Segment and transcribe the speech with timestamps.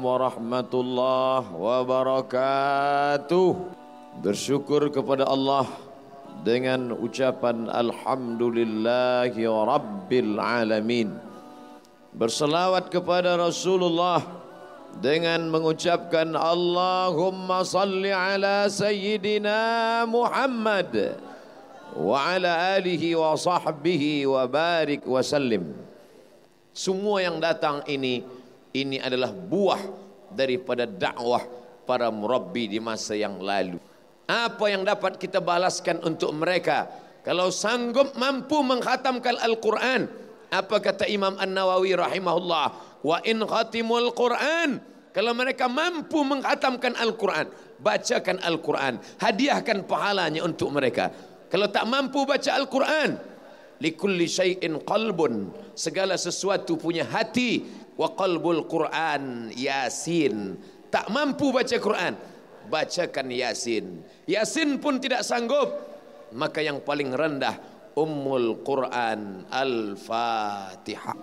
[0.00, 3.48] Warahmatullahi wabarakatuh.
[4.24, 5.68] Bersyukur kepada Allah
[6.40, 11.12] dengan ucapan Alhamdulillahi Rabbil Alamin.
[12.16, 14.24] Berselawat kepada Rasulullah
[14.98, 21.22] dengan mengucapkan Allahumma salli ala Sayyidina Muhammad
[21.94, 25.70] wa ala alihi wa sahbihi wa barik wa sallim.
[26.74, 28.39] Semua yang datang ini
[28.74, 29.82] ini adalah buah
[30.30, 31.42] daripada dakwah
[31.86, 33.82] para murabbi di masa yang lalu.
[34.30, 36.86] Apa yang dapat kita balaskan untuk mereka?
[37.26, 40.06] Kalau sanggup mampu menghatamkan Al-Quran.
[40.50, 42.66] Apa kata Imam An-Nawawi rahimahullah?
[43.02, 44.78] Wa in khatimul Quran.
[45.10, 47.50] Kalau mereka mampu menghatamkan Al-Quran.
[47.82, 49.02] Bacakan Al-Quran.
[49.18, 51.10] Hadiahkan pahalanya untuk mereka.
[51.50, 53.18] Kalau tak mampu baca Al-Quran.
[53.82, 55.50] Likulli syai'in qalbun.
[55.74, 57.64] Segala sesuatu punya hati
[58.00, 60.56] wa qalbul Quran Yasin.
[60.88, 62.16] Tak mampu baca Quran
[62.72, 64.00] bacakan Yasin.
[64.24, 65.68] Yasin pun tidak sanggup.
[66.32, 67.58] Maka yang paling rendah
[67.98, 71.18] Ummul Quran Al-Fatihah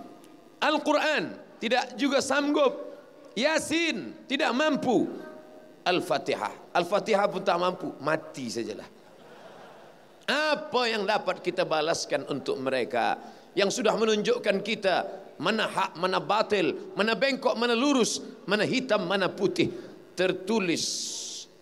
[0.60, 2.86] Al-Quran tidak juga sanggup.
[3.34, 5.08] Yasin tidak mampu.
[5.82, 7.90] Al-Fatihah Al-Fatihah pun tak mampu.
[7.98, 8.86] Mati sajalah.
[10.28, 13.16] Apa yang dapat kita balaskan untuk mereka?
[13.56, 19.30] Yang sudah menunjukkan kita mana hak, mana batil, mana bengkok, mana lurus, mana hitam, mana
[19.30, 19.70] putih.
[20.18, 20.84] Tertulis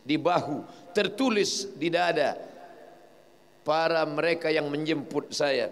[0.01, 0.65] di bahu,
[0.97, 2.41] tertulis di dada.
[3.61, 5.69] Para mereka yang menjemput saya.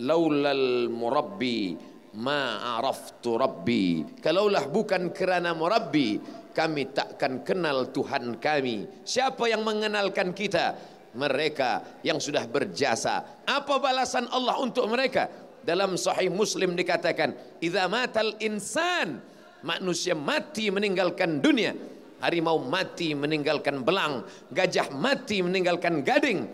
[0.00, 1.76] Laulal murabbi
[2.16, 4.06] ma araftu rabbi.
[4.22, 6.22] Kalaulah bukan kerana murabbi,
[6.54, 9.06] kami takkan kenal Tuhan kami.
[9.06, 10.78] Siapa yang mengenalkan kita?
[11.10, 13.42] Mereka yang sudah berjasa.
[13.42, 15.49] Apa balasan Allah untuk mereka?
[15.60, 19.20] Dalam sahih muslim dikatakan idza matal insan
[19.64, 21.76] manusia mati meninggalkan dunia.
[22.20, 26.44] Harimau mati meninggalkan belang gajah mati meninggalkan gading.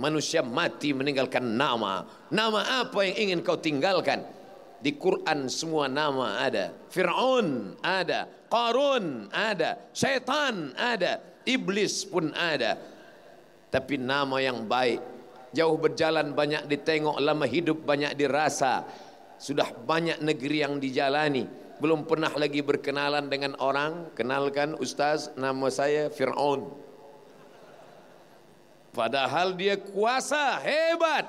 [0.00, 2.08] Manusia mati meninggalkan nama.
[2.32, 4.24] Nama apa yang ingin kau tinggalkan?
[4.80, 6.72] Di Quran semua nama ada.
[6.88, 12.80] Fir'aun ada Qarun ada Syaitan ada Iblis pun ada.
[13.68, 15.19] Tapi nama yang baik
[15.50, 18.86] jauh berjalan banyak ditengok lama hidup banyak dirasa.
[19.40, 21.48] Sudah banyak negeri yang dijalani.
[21.80, 24.12] Belum pernah lagi berkenalan dengan orang.
[24.12, 26.68] Kenalkan ustaz nama saya Fir'aun.
[28.92, 31.24] Padahal dia kuasa hebat.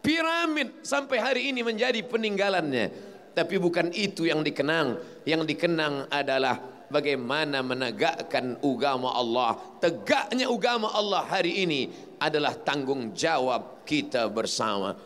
[0.00, 3.12] Piramid sampai hari ini menjadi peninggalannya.
[3.36, 4.96] Tapi bukan itu yang dikenang.
[5.28, 6.56] Yang dikenang adalah
[6.90, 9.56] bagaimana menegakkan agama Allah.
[9.78, 14.98] Tegaknya agama Allah hari ini adalah tanggung jawab kita bersama.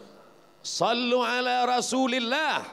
[0.65, 2.65] Sallu ala rasulillah.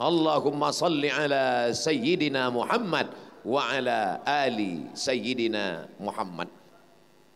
[0.00, 3.12] Allahumma salli ala sayyidina Muhammad
[3.46, 6.48] wa ala ali sayyidina Muhammad.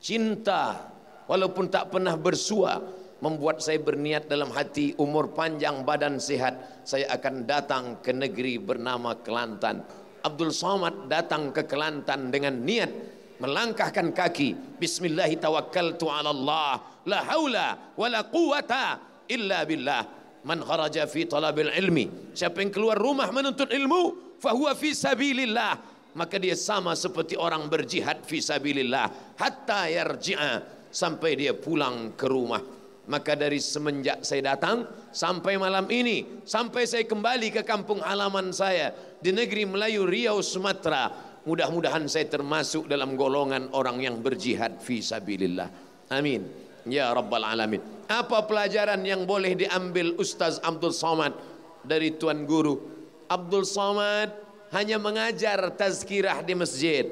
[0.00, 0.90] Cinta
[1.30, 2.80] walaupun tak pernah bersua
[3.20, 6.82] membuat saya berniat dalam hati umur panjang badan sehat.
[6.82, 9.84] Saya akan datang ke negeri bernama Kelantan
[10.26, 12.90] Abdul Somad datang ke Kelantan dengan niat
[13.38, 14.78] melangkahkan kaki.
[14.82, 16.82] Bismillah tawakkaltu ala Allah.
[17.06, 18.98] La haula quwata
[19.30, 20.02] illa billah.
[20.42, 22.34] Man kharaja fi talabil ilmi.
[22.34, 25.94] Siapa yang keluar rumah menuntut ilmu fahuwa fi sabilillah.
[26.18, 29.38] Maka dia sama seperti orang berjihad fi sabilillah.
[29.38, 32.75] Hatta yarji'a sampai dia pulang ke rumah
[33.06, 38.90] maka dari semenjak saya datang sampai malam ini sampai saya kembali ke kampung halaman saya
[39.22, 41.10] di negeri Melayu Riau Sumatera
[41.46, 46.66] mudah-mudahan saya termasuk dalam golongan orang yang berjihad fi sabilillah amin.
[46.86, 47.82] Ya rabbal alamin.
[48.06, 51.34] Apa pelajaran yang boleh diambil Ustaz Abdul Somad
[51.82, 52.78] dari tuan guru?
[53.26, 54.30] Abdul Somad
[54.70, 57.10] hanya mengajar tazkirah di masjid.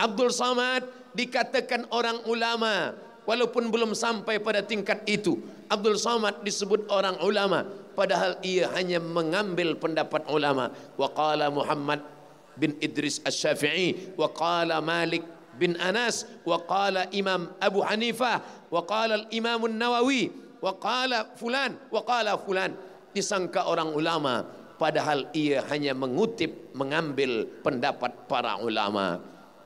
[0.00, 2.96] Abdul Somad dikatakan orang ulama
[3.28, 5.40] walaupun belum sampai pada tingkat itu.
[5.70, 7.62] Abdul Samad disebut orang ulama
[7.94, 10.72] padahal ia hanya mengambil pendapat ulama.
[10.96, 12.02] Wa qala Muhammad
[12.58, 15.22] bin Idris Asy-Syafi'i wa qala Malik
[15.56, 22.00] bin Anas wa qala Imam Abu Hanifah wa qala Imam An-Nawawi wa qala fulan wa
[22.02, 22.72] qala fulan.
[23.10, 24.46] Disangka orang ulama
[24.78, 29.18] padahal ia hanya mengutip mengambil pendapat para ulama.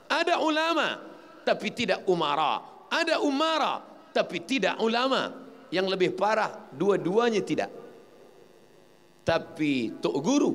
[0.09, 1.01] Ada ulama
[1.45, 3.81] tapi tidak umara ada umara
[4.15, 5.43] tapi tidak ulama.
[5.73, 7.67] Yang lebih parah dua-duanya tidak.
[9.25, 10.51] Tapi tok guru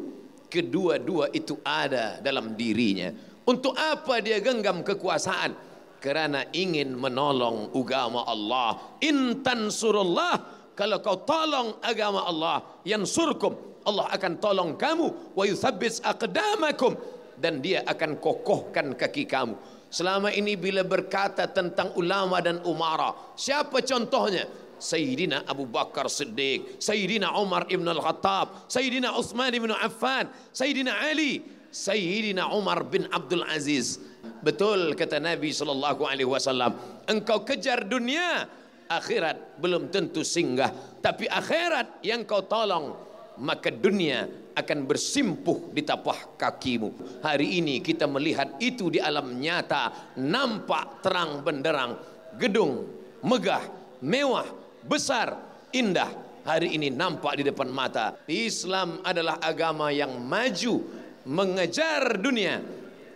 [0.48, 3.12] kedua-dua itu ada dalam dirinya.
[3.44, 5.68] Untuk apa dia genggam kekuasaan?
[6.00, 8.96] Kerana ingin menolong agama Allah.
[9.04, 10.40] Intan surullah
[10.72, 15.36] kalau kau tolong agama Allah yang surkum Allah akan tolong kamu.
[15.36, 16.96] Wa yuthabbis aqdamakum.
[17.40, 19.56] Dan dia akan kokohkan kaki kamu.
[19.90, 24.46] Selama ini bila berkata tentang ulama dan umara, siapa contohnya?
[24.80, 32.48] Sayyidina Abu Bakar Siddiq, Sayyidina Umar ibn al-Khattab, Sayyidina Uthman ibn Affan, Sayyidina Ali, Sayyidina
[32.56, 34.00] Umar bin Abdul Aziz.
[34.40, 36.72] Betul kata Nabi sallallahu alaihi wasallam,
[37.04, 38.48] engkau kejar dunia,
[38.88, 40.72] akhirat belum tentu singgah,
[41.04, 42.96] tapi akhirat yang kau tolong,
[43.40, 47.20] maka dunia akan bersimpuh di tapak kakimu.
[47.24, 51.96] Hari ini kita melihat itu di alam nyata, nampak terang benderang,
[52.36, 53.64] gedung megah,
[54.04, 54.48] mewah,
[54.84, 55.36] besar,
[55.72, 56.08] indah.
[56.40, 58.16] Hari ini nampak di depan mata.
[58.24, 60.88] Islam adalah agama yang maju,
[61.28, 62.64] mengejar dunia,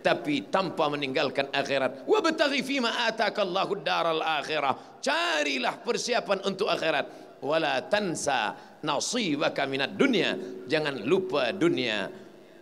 [0.05, 2.05] tapi tanpa meninggalkan akhirat.
[2.05, 5.01] Wa bataghi fima atakallahu daral akhirah.
[5.01, 7.41] Carilah persiapan untuk akhirat.
[7.41, 8.53] Wala tansa
[8.85, 10.37] nasibaka minad dunya.
[10.69, 12.05] Jangan lupa dunia.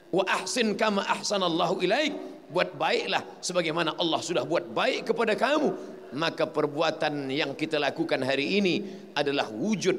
[0.07, 2.31] Wa ahsin kama ahsanallahu ilaik.
[2.47, 5.99] Buat baiklah sebagaimana Allah sudah buat baik kepada kamu.
[6.15, 8.75] Maka perbuatan yang kita lakukan hari ini
[9.17, 9.97] adalah wujud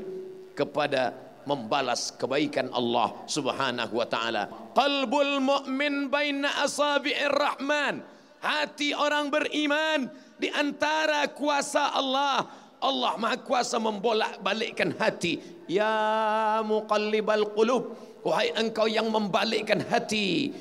[0.57, 1.13] kepada
[1.45, 4.49] membalas kebaikan Allah Subhanahu wa taala.
[4.73, 8.05] Qalbul mu'min baina asabi'ir rahman.
[8.45, 12.45] Hati orang beriman di antara kuasa Allah.
[12.85, 15.41] Allah Maha Kuasa membolak-balikkan hati.
[15.65, 17.97] Ya muqallibal qulub.
[18.21, 20.53] Wahai engkau yang membalikkan hati.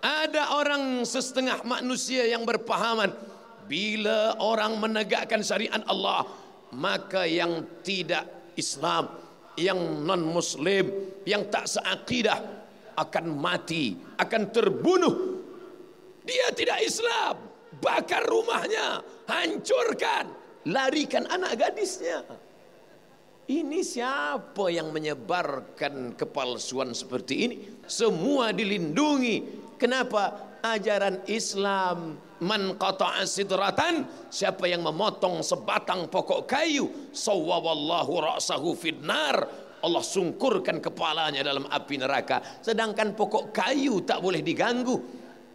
[0.00, 3.12] Ada orang setengah manusia yang berpahaman
[3.66, 6.24] bila orang menegakkan syariat Allah
[6.70, 9.10] maka yang tidak Islam
[9.56, 12.40] yang non muslim yang tak seakidah
[12.96, 15.14] akan mati akan terbunuh.
[16.24, 17.36] Dia tidak Islam.
[17.76, 20.32] Bakar rumahnya hancurkan
[20.64, 22.24] larikan anak gadisnya.
[23.46, 27.56] Ini siapa yang menyebarkan kepalsuan seperti ini?
[27.86, 29.68] Semua dilindungi.
[29.78, 30.56] Kenapa?
[30.66, 40.02] Ajaran Islam man qata'a sidratan siapa yang memotong sebatang pokok kayu sawwallahu ra'sahu finnar Allah
[40.02, 42.42] sungkurkan kepalanya dalam api neraka.
[42.64, 44.98] Sedangkan pokok kayu tak boleh diganggu.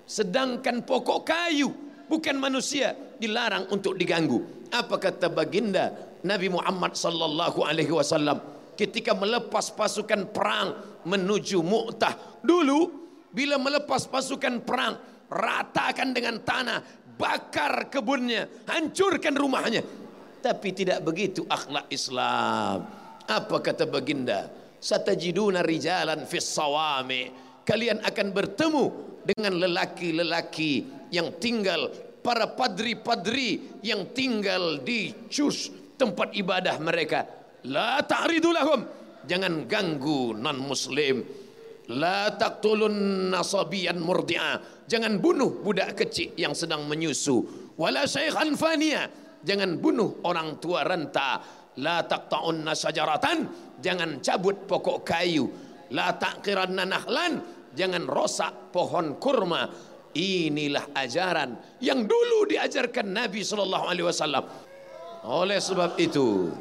[0.08, 1.68] Sedangkan pokok kayu
[2.08, 4.70] bukan manusia dilarang untuk diganggu.
[4.72, 5.92] Apa kata baginda
[6.24, 8.40] Nabi Muhammad sallallahu alaihi wasallam?
[8.80, 12.88] Ketika melepas pasukan perang menuju Mu'tah dulu
[13.36, 14.96] bila melepas pasukan perang
[15.32, 16.84] ratakan dengan tanah
[17.16, 19.82] bakar kebunnya hancurkan rumahnya.
[20.42, 22.84] Tapi tidak begitu akhlak Islam.
[23.30, 24.50] Apa kata baginda?
[24.82, 27.30] Satajiduna rijalan fis sawami.
[27.62, 28.84] Kalian akan bertemu
[29.22, 31.94] dengan lelaki-lelaki yang tinggal
[32.26, 35.70] para padri-padri yang tinggal di cus
[36.02, 37.30] tempat ibadah mereka.
[37.70, 38.82] La ta'ridu lahum.
[39.22, 41.22] Jangan ganggu non muslim
[41.92, 44.86] La taqtulun nasabiyan murdi'a.
[44.88, 47.44] Jangan bunuh budak kecil yang sedang menyusu.
[47.76, 49.12] Wala syaikhan faniya.
[49.44, 51.44] Jangan bunuh orang tua renta.
[51.80, 53.38] La taqta'un nasajaratan.
[53.84, 55.52] Jangan cabut pokok kayu.
[55.92, 57.44] La taqiran nahlan.
[57.76, 59.68] Jangan rosak pohon kurma.
[60.12, 64.44] Inilah ajaran yang dulu diajarkan Nabi sallallahu alaihi wasallam.
[65.24, 66.52] Oleh sebab itu,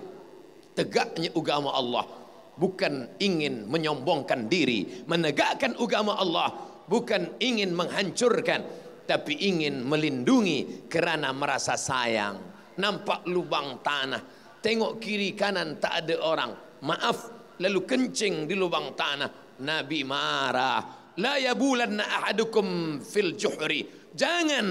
[0.79, 2.20] tegaknya agama Allah
[2.61, 6.53] bukan ingin menyombongkan diri, menegakkan agama Allah,
[6.85, 8.61] bukan ingin menghancurkan,
[9.09, 12.37] tapi ingin melindungi kerana merasa sayang.
[12.77, 14.21] Nampak lubang tanah,
[14.61, 16.53] tengok kiri kanan tak ada orang.
[16.85, 17.19] Maaf,
[17.65, 19.57] lalu kencing di lubang tanah.
[19.61, 21.13] Nabi marah.
[21.21, 23.85] La yabulanna ahadukum fil juhri.
[24.17, 24.67] Jangan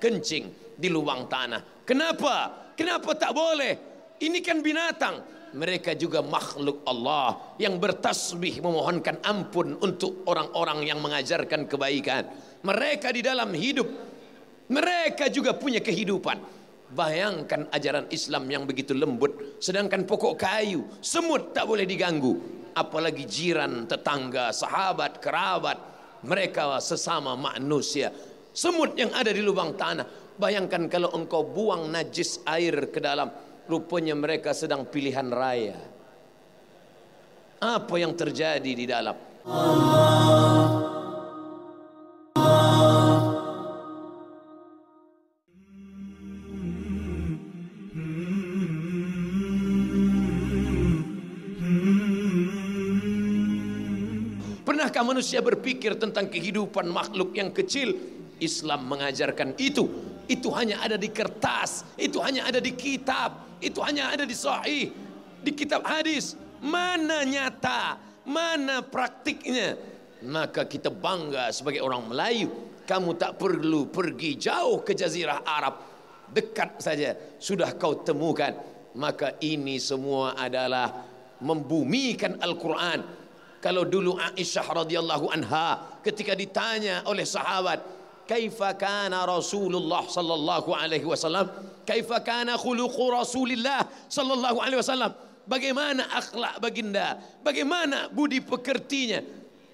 [0.00, 1.84] kencing di lubang tanah.
[1.84, 2.72] Kenapa?
[2.72, 3.72] Kenapa tak boleh?
[4.16, 11.68] Ini kan binatang mereka juga makhluk Allah yang bertasbih memohonkan ampun untuk orang-orang yang mengajarkan
[11.68, 12.28] kebaikan.
[12.64, 13.88] Mereka di dalam hidup,
[14.72, 16.64] mereka juga punya kehidupan.
[16.92, 22.36] Bayangkan ajaran Islam yang begitu lembut, sedangkan pokok kayu, semut tak boleh diganggu.
[22.72, 25.76] Apalagi jiran, tetangga, sahabat, kerabat,
[26.24, 28.12] mereka sesama manusia.
[28.52, 33.32] Semut yang ada di lubang tanah, bayangkan kalau engkau buang najis air ke dalam
[33.70, 35.78] rupanya mereka sedang pilihan raya.
[37.62, 39.14] Apa yang terjadi di dalam?
[54.62, 57.94] Pernahkah manusia berpikir tentang kehidupan makhluk yang kecil?
[58.42, 59.86] Islam mengajarkan itu.
[60.26, 64.90] Itu hanya ada di kertas, itu hanya ada di kitab, itu hanya ada di sahih,
[65.42, 66.34] di kitab hadis.
[66.62, 69.78] Mana nyata, mana praktiknya.
[70.22, 75.74] Maka kita bangga sebagai orang Melayu kamu tak perlu pergi jauh ke jazirah Arab
[76.32, 78.56] dekat saja sudah kau temukan
[78.96, 81.04] maka ini semua adalah
[81.40, 83.00] membumikan Al-Quran
[83.62, 91.50] kalau dulu Aisyah radhiyallahu anha ketika ditanya oleh sahabat kaifa kana Rasulullah sallallahu alaihi wasallam?
[91.82, 95.12] Kaifa kana khuluqu Rasulillah sallallahu alaihi wasallam?
[95.42, 97.18] Bagaimana akhlak baginda?
[97.42, 99.22] Bagaimana budi pekertinya?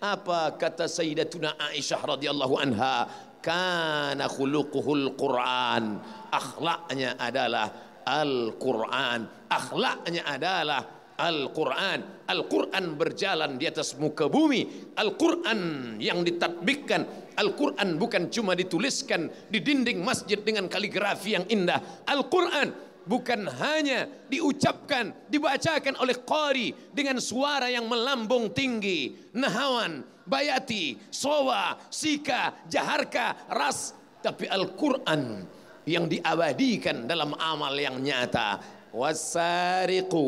[0.01, 3.05] Apa kata Sayyidatuna Aisyah radhiyallahu anha?
[3.45, 6.01] Kana khuluquhul Quran.
[6.33, 7.69] Akhlaknya adalah
[8.09, 9.29] Al-Quran.
[9.53, 12.31] Akhlaknya adalah Al-Quran.
[12.31, 14.95] Al-Quran berjalan di atas muka bumi.
[14.95, 15.61] Al-Quran
[15.99, 22.07] yang ditatbikkan Al-Quran bukan cuma dituliskan di dinding masjid dengan kaligrafi yang indah.
[22.07, 22.71] Al-Quran
[23.07, 29.15] bukan hanya diucapkan, dibacakan oleh qari dengan suara yang melambung tinggi.
[29.35, 33.95] Nahawan, bayati, sowa, sika, jaharka, ras.
[34.19, 35.47] Tapi Al-Quran
[35.87, 38.79] yang diabadikan dalam amal yang nyata.
[38.91, 40.27] Wasariqu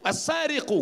[0.00, 0.80] Asariqu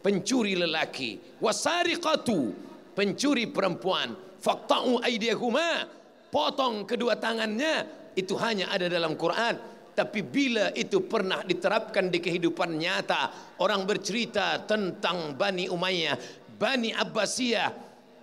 [0.00, 2.56] pencuri lelaki, wasariqatu
[2.96, 5.84] pencuri perempuan, faqta'u aydiyahuma
[6.32, 8.00] potong kedua tangannya.
[8.16, 9.54] Itu hanya ada dalam Quran.
[9.94, 16.16] Tapi bila itu pernah diterapkan di kehidupan nyata orang bercerita tentang Bani Umayyah
[16.56, 17.68] Bani Abbasiyah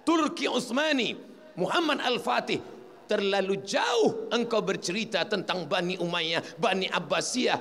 [0.01, 1.13] Turki Utsmani
[1.59, 2.57] Muhammad Al-Fatih
[3.05, 7.59] terlalu jauh engkau bercerita tentang Bani Umayyah Bani Abbasiyah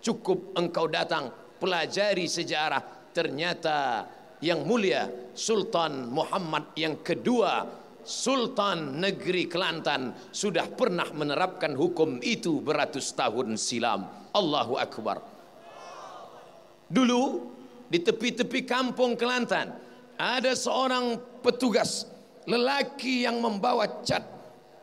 [0.00, 3.12] cukup engkau datang pelajari sejarah.
[3.12, 4.04] Ternyata
[4.44, 7.64] yang mulia Sultan Muhammad yang kedua
[8.06, 14.06] Sultan negeri Kelantan sudah pernah menerapkan hukum itu beratus tahun silam.
[14.30, 15.18] Allahu Akbar.
[16.86, 17.22] Dulu
[17.90, 19.74] di tepi-tepi kampung Kelantan
[20.14, 22.06] ada seorang petugas
[22.46, 24.22] lelaki yang membawa cat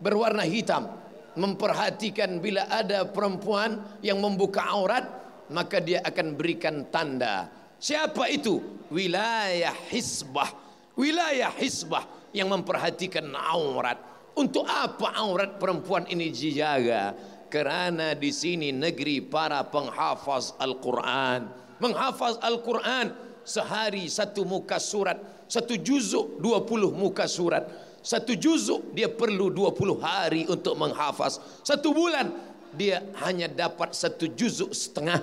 [0.03, 0.91] berwarna hitam
[1.39, 7.51] memperhatikan bila ada perempuan yang membuka aurat maka dia akan berikan tanda.
[7.81, 8.63] Siapa itu?
[8.87, 10.47] Wilayah Hisbah.
[10.95, 13.99] Wilayah Hisbah yang memperhatikan aurat.
[14.33, 17.11] Untuk apa aurat perempuan ini dijaga?
[17.51, 21.51] Kerana di sini negeri para penghafaz Al-Quran.
[21.77, 23.13] Menghafaz Al-Quran
[23.45, 25.19] sehari satu muka surat.
[25.45, 27.69] Satu juzuk dua puluh muka surat.
[28.01, 31.37] Satu juzuk dia perlu dua puluh hari untuk menghafaz.
[31.61, 35.21] Satu bulan dia hanya dapat satu juzuk setengah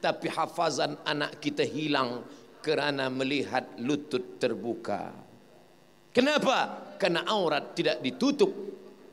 [0.00, 2.24] tapi hafazan anak kita hilang
[2.60, 5.12] kerana melihat lutut terbuka.
[6.10, 6.90] Kenapa?
[7.00, 8.50] Karena aurat tidak ditutup.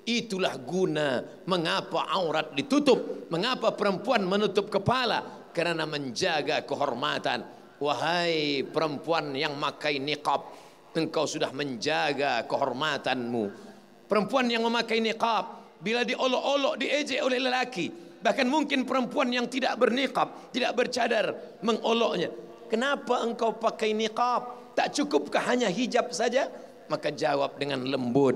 [0.08, 3.28] Itulah guna mengapa aurat ditutup.
[3.28, 5.52] Mengapa perempuan menutup kepala?
[5.52, 7.44] Kerana menjaga kehormatan.
[7.78, 10.50] Wahai perempuan yang memakai niqab,
[10.98, 13.44] engkau sudah menjaga kehormatanmu.
[14.10, 20.50] Perempuan yang memakai niqab, bila diolok-olok diejek oleh lelaki, Bahkan mungkin perempuan yang tidak berniqab,
[20.50, 21.26] tidak bercadar
[21.62, 22.34] mengoloknya.
[22.68, 24.74] Kenapa engkau pakai niqab?
[24.74, 26.50] Tak cukupkah hanya hijab saja?
[26.90, 28.36] Maka jawab dengan lembut.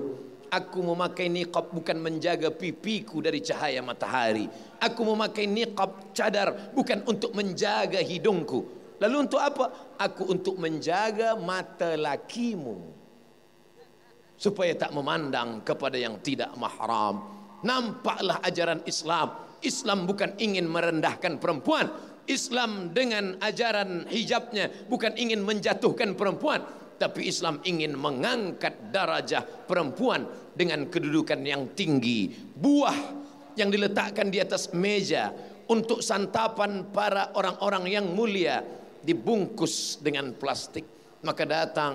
[0.51, 4.47] Aku memakai niqab bukan menjaga pipiku dari cahaya matahari.
[4.83, 8.67] Aku memakai niqab cadar bukan untuk menjaga hidungku.
[9.01, 9.95] Lalu untuk apa?
[9.97, 13.00] Aku untuk menjaga mata lakimu.
[14.41, 17.21] Supaya tak memandang kepada yang tidak mahram.
[17.61, 19.37] Nampaklah ajaran Islam.
[19.61, 21.85] Islam bukan ingin merendahkan perempuan.
[22.25, 26.65] Islam dengan ajaran hijabnya bukan ingin menjatuhkan perempuan.
[26.97, 30.25] Tapi Islam ingin mengangkat darajah perempuan
[30.57, 32.33] dengan kedudukan yang tinggi.
[32.57, 32.97] Buah
[33.57, 35.29] yang diletakkan di atas meja
[35.69, 38.61] untuk santapan para orang-orang yang mulia
[39.01, 40.85] dibungkus dengan plastik.
[41.25, 41.93] Maka datang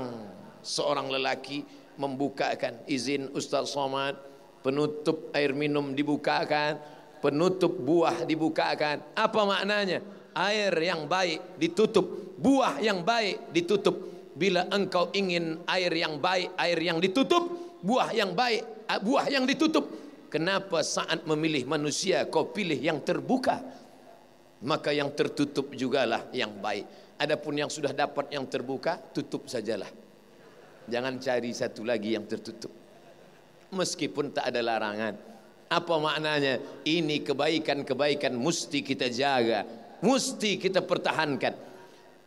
[0.62, 1.62] seorang lelaki
[1.96, 2.84] membukakan.
[2.88, 4.16] Izin Ustaz Somad
[4.64, 9.02] penutup air minum dibukakan penutup buah dibukakan.
[9.16, 9.98] Apa maknanya?
[10.36, 13.96] Air yang baik ditutup buah yang baik ditutup.
[14.36, 17.48] Bila engkau ingin air yang baik air yang ditutup
[17.80, 18.62] buah yang baik
[19.00, 19.88] buah yang ditutup.
[20.30, 23.58] Kenapa saat memilih manusia kau pilih yang terbuka?
[24.60, 26.84] Maka yang tertutup jugalah yang baik.
[27.16, 29.88] Adapun yang sudah dapat yang terbuka tutup sajalah
[30.86, 32.72] jangan cari satu lagi yang tertutup
[33.70, 35.14] meskipun tak ada larangan
[35.66, 36.62] apa maknanya?
[36.86, 39.66] Ini kebaikan-kebaikan mesti kita jaga,
[39.98, 41.54] mesti kita pertahankan.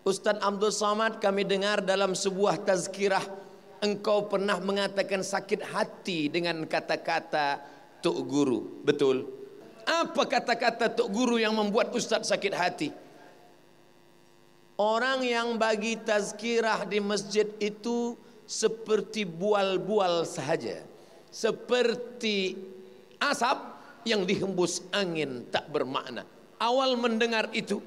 [0.04, 3.24] Ustaz Abdul Somad kami dengar dalam sebuah tazkirah
[3.80, 7.64] engkau pernah mengatakan sakit hati dengan kata-kata
[8.04, 8.84] tuk guru.
[8.84, 9.28] Betul?
[9.88, 12.90] Apa kata-kata tuk guru yang membuat Ustaz sakit hati?
[14.80, 18.16] Orang yang bagi tazkirah di masjid itu
[18.50, 20.90] seperti bual-bual sahaja
[21.30, 22.58] seperti
[23.22, 23.58] asap
[24.06, 26.26] yang dihembus angin tak bermakna.
[26.58, 27.80] Awal mendengar itu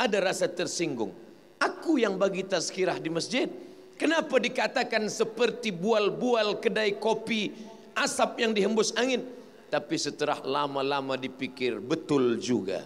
[0.00, 1.12] ada rasa tersinggung.
[1.60, 3.48] Aku yang bagi tazkirah di masjid.
[3.96, 7.52] Kenapa dikatakan seperti bual-bual kedai kopi
[7.96, 9.24] asap yang dihembus angin?
[9.72, 12.84] Tapi setelah lama-lama dipikir betul juga.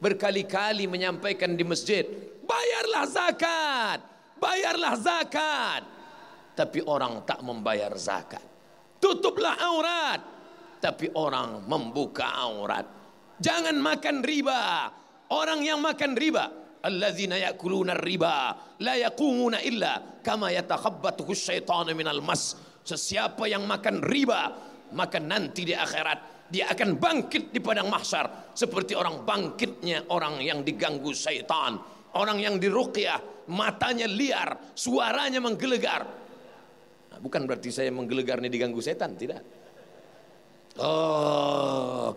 [0.00, 2.08] Berkali-kali menyampaikan di masjid,
[2.46, 3.98] bayarlah zakat,
[4.40, 5.99] bayarlah zakat.
[6.60, 8.44] Tapi orang tak membayar zakat.
[9.00, 10.20] Tutuplah aurat,
[10.76, 12.84] tapi orang membuka aurat.
[13.40, 14.60] Jangan makan riba.
[15.32, 16.52] Orang yang makan riba,
[16.84, 22.52] alladzina yakuluna riba la yaqumuna illa kama yatakhabbathu syaitanu minal mas.
[22.84, 24.52] Sesiapa yang makan riba,
[24.92, 30.66] maka nanti di akhirat dia akan bangkit di padang mahsyar seperti orang bangkitnya orang yang
[30.66, 31.78] diganggu syaitan,
[32.18, 36.02] orang yang diruqyah, matanya liar, suaranya menggelegar.
[37.20, 39.44] Bukan berarti saya menggelegar ini diganggu setan, tidak.
[40.80, 42.16] Oh,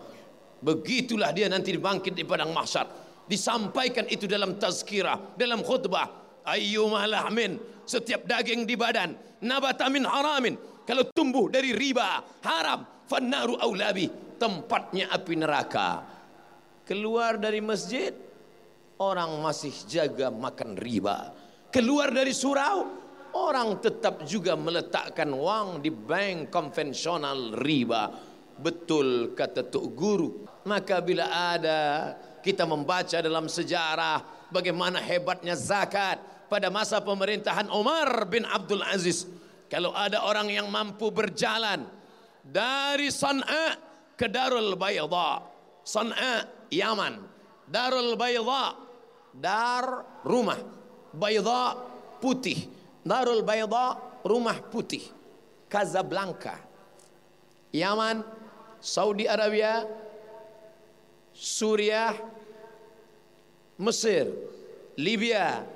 [0.64, 2.88] begitulah dia nanti bangkit di padang mahsyar.
[3.28, 6.24] Disampaikan itu dalam tazkirah, dalam khutbah.
[6.44, 7.56] Ayyumah lahmin,
[7.88, 15.08] setiap daging di badan, nabata min haramin, kalau tumbuh dari riba, haram, fannaru aulabi, tempatnya
[15.08, 16.04] api neraka.
[16.84, 18.12] Keluar dari masjid,
[19.00, 21.32] orang masih jaga makan riba.
[21.72, 23.03] Keluar dari surau,
[23.34, 28.10] orang tetap juga meletakkan uang di bank konvensional riba.
[28.54, 30.46] Betul kata Tuk Guru.
[30.64, 38.46] Maka bila ada kita membaca dalam sejarah bagaimana hebatnya zakat pada masa pemerintahan Umar bin
[38.46, 39.26] Abdul Aziz
[39.66, 41.82] kalau ada orang yang mampu berjalan
[42.44, 43.74] dari San'a
[44.14, 45.42] ke Darul Bayda.
[45.82, 47.18] San'a Yaman.
[47.66, 48.76] Darul Bayda
[49.34, 50.60] dar rumah.
[51.10, 51.74] Bayda
[52.22, 52.83] putih.
[53.04, 55.04] Darul Bayda rumah putih.
[55.68, 56.56] Casablanca.
[57.74, 58.22] Yaman,
[58.78, 59.82] Saudi Arabia,
[61.34, 62.14] Suriah,
[63.82, 64.30] Mesir,
[64.94, 65.66] Libya,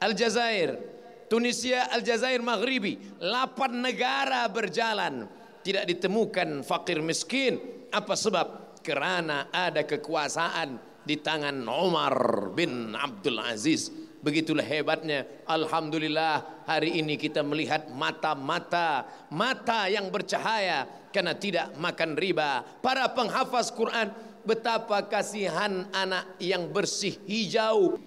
[0.00, 0.80] Aljazair,
[1.28, 5.28] Tunisia, Aljazair, Maghribi, lapan negara berjalan
[5.62, 7.86] tidak ditemukan fakir miskin.
[7.92, 8.46] Apa sebab?
[8.82, 10.74] Kerana ada kekuasaan
[11.06, 14.01] di tangan Umar bin Abdul Aziz.
[14.22, 15.26] Begitulah hebatnya.
[15.50, 19.02] Alhamdulillah hari ini kita melihat mata-mata
[19.34, 22.62] mata yang bercahaya karena tidak makan riba.
[22.78, 24.14] Para penghafaz Quran
[24.46, 27.98] betapa kasihan anak yang bersih hijau.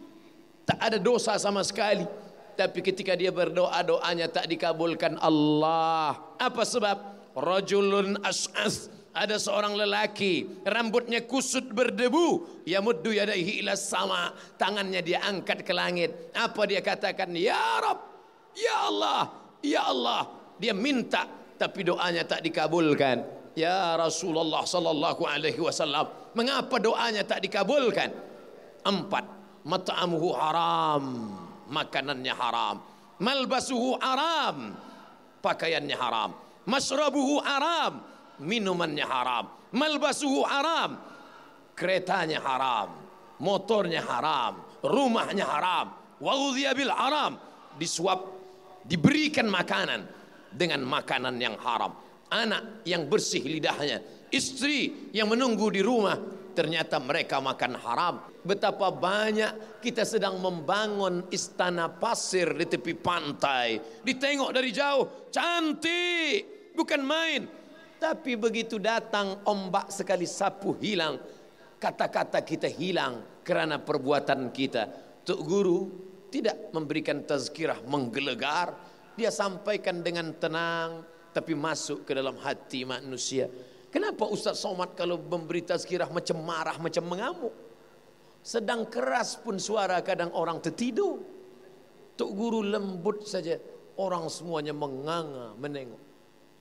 [0.64, 2.08] Tak ada dosa sama sekali.
[2.56, 6.16] Tapi ketika dia berdoa doanya tak dikabulkan Allah.
[6.40, 6.98] Apa sebab?
[7.36, 12.62] Rajulun as'as ada seorang lelaki rambutnya kusut berdebu.
[12.68, 14.36] Yamuddu yadaihi ila sama.
[14.60, 16.36] Tangannya dia angkat ke langit.
[16.36, 17.32] Apa dia katakan?
[17.32, 18.04] Ya rab
[18.52, 19.32] ya Allah
[19.64, 20.28] ya Allah.
[20.60, 21.24] Dia minta
[21.56, 23.24] tapi doanya tak dikabulkan.
[23.56, 28.12] Ya Rasulullah sallallahu alaihi wasallam mengapa doanya tak dikabulkan?
[28.84, 29.24] Empat
[29.64, 31.04] mat'amuhu haram
[31.72, 32.84] makanannya haram.
[33.24, 34.76] Malbasuhu haram
[35.40, 36.36] pakaiannya haram.
[36.68, 39.46] Masrabuhu haram minumannya haram.
[39.76, 40.98] Malbasuhu haram.
[41.76, 42.96] Keretanya haram.
[43.40, 44.64] Motornya haram.
[44.80, 45.88] Rumahnya haram.
[46.20, 46.34] Wa
[46.76, 47.36] bil haram.
[47.76, 48.24] Disuap
[48.88, 50.08] diberikan makanan
[50.54, 51.92] dengan makanan yang haram.
[52.32, 54.02] Anak yang bersih lidahnya.
[54.32, 56.18] Istri yang menunggu di rumah
[56.56, 58.16] ternyata mereka makan haram.
[58.42, 64.02] Betapa banyak kita sedang membangun istana pasir di tepi pantai.
[64.02, 67.42] Ditengok dari jauh, cantik, bukan main.
[67.96, 71.16] Tapi begitu datang ombak sekali sapu hilang.
[71.80, 74.84] Kata-kata kita hilang kerana perbuatan kita.
[75.24, 75.80] Tuk Guru
[76.30, 78.76] tidak memberikan tazkirah menggelegar.
[79.16, 83.48] Dia sampaikan dengan tenang tapi masuk ke dalam hati manusia.
[83.92, 87.56] Kenapa Ustaz Somad kalau memberi tazkirah macam marah, macam mengamuk?
[88.44, 91.24] Sedang keras pun suara kadang orang tertidur.
[92.16, 93.56] Tok guru lembut saja.
[93.96, 96.15] Orang semuanya menganga, menengok.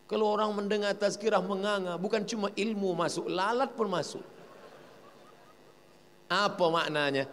[0.05, 4.25] Kalau orang mendengar tazkirah menganga, bukan cuma ilmu masuk, lalat pun masuk.
[6.29, 7.25] Apa maknanya?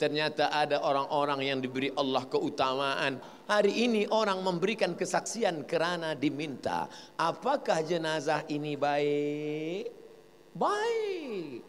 [0.00, 3.20] Ternyata ada orang-orang yang diberi Allah keutamaan.
[3.44, 6.88] Hari ini orang memberikan kesaksian kerana diminta.
[7.20, 9.84] Apakah jenazah ini baik?
[10.56, 11.60] Baik.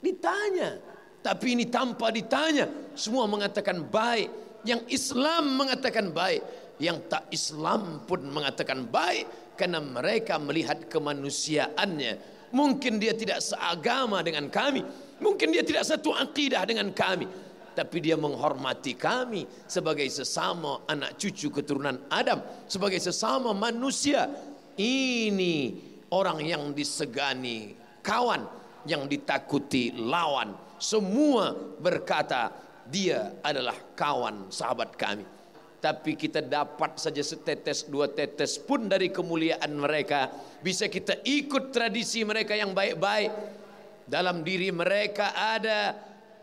[0.00, 0.80] Ditanya.
[1.20, 2.64] Tapi ini tanpa ditanya.
[2.96, 4.30] Semua mengatakan baik.
[4.64, 6.40] Yang Islam mengatakan baik.
[6.76, 9.56] Yang tak Islam pun mengatakan baik.
[9.56, 12.36] Karena mereka melihat kemanusiaannya.
[12.52, 14.84] Mungkin dia tidak seagama dengan kami.
[15.18, 17.26] Mungkin dia tidak satu akidah dengan kami.
[17.76, 22.40] Tapi dia menghormati kami sebagai sesama anak cucu keturunan Adam.
[22.68, 24.28] Sebagai sesama manusia.
[24.76, 25.72] Ini
[26.12, 27.72] orang yang disegani,
[28.04, 28.44] kawan
[28.84, 30.52] yang ditakuti lawan.
[30.76, 32.52] Semua berkata
[32.86, 35.35] dia adalah kawan sahabat kami.
[35.86, 40.34] Tapi kita dapat saja setetes dua tetes pun dari kemuliaan mereka.
[40.58, 43.30] Bisa kita ikut tradisi mereka yang baik-baik.
[44.02, 45.94] Dalam diri mereka ada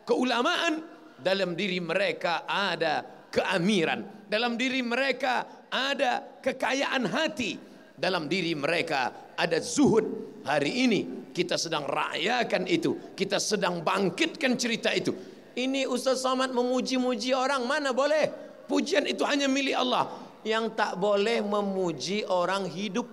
[0.07, 0.79] keulamaan.
[1.19, 4.23] Dalam diri mereka ada keamiran.
[4.31, 7.59] Dalam diri mereka ada kekayaan hati.
[7.99, 10.39] Dalam diri mereka ada zuhud.
[10.47, 11.01] Hari ini
[11.35, 12.95] kita sedang rayakan itu.
[13.11, 15.11] Kita sedang bangkitkan cerita itu.
[15.51, 18.42] Ini Ustaz Somad memuji-muji orang mana boleh?
[18.69, 20.09] Pujian itu hanya milik Allah.
[20.43, 23.07] Yang tak boleh memuji orang hidup.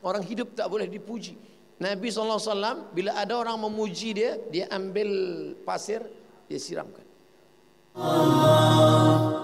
[0.00, 1.36] Orang hidup tak boleh dipuji.
[1.80, 5.10] Nabi SAW bila ada orang memuji dia, dia ambil
[5.64, 6.04] pasir,
[6.46, 7.04] dia siramkan.
[7.96, 9.40] Allah.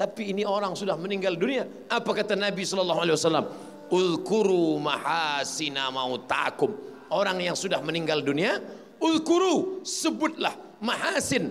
[0.00, 1.68] Tapi ini orang sudah meninggal dunia.
[1.92, 3.46] Apa kata Nabi sallallahu alaihi wasallam?
[3.90, 6.70] Ulkuru mahasina mautakum.
[7.10, 8.62] Orang yang sudah meninggal dunia,
[9.02, 11.50] ulkuru sebutlah mahasin.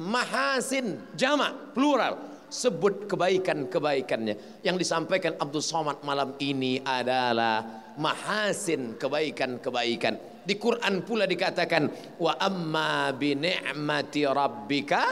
[0.00, 2.18] Mahasin jamak plural
[2.48, 4.64] sebut kebaikan-kebaikannya.
[4.64, 10.44] Yang disampaikan Abdul Somad malam ini adalah mahasin kebaikan-kebaikan.
[10.44, 15.02] Di Quran pula dikatakan wa amma bi ni'mati rabbika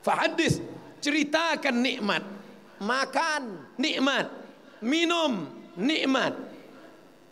[0.00, 0.64] fahaddits
[1.00, 2.24] ceritakan nikmat
[2.80, 4.32] makan nikmat
[4.80, 6.34] minum nikmat.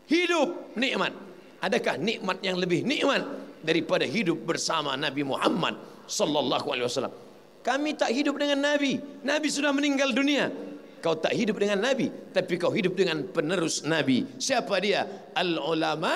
[0.08, 1.12] Hidup nikmat.
[1.58, 3.26] Adakah nikmat yang lebih nikmat
[3.60, 5.74] daripada hidup bersama Nabi Muhammad
[6.06, 7.14] sallallahu alaihi wasallam?
[7.66, 8.96] Kami tak hidup dengan nabi.
[9.26, 10.48] Nabi sudah meninggal dunia.
[10.98, 14.24] Kau tak hidup dengan nabi tapi kau hidup dengan penerus nabi.
[14.38, 15.30] Siapa dia?
[15.34, 16.14] Al ulama